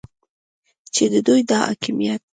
چې 0.93 1.03
د 1.13 1.15
دوی 1.27 1.41
دا 1.49 1.59
حاکمیت 1.67 2.21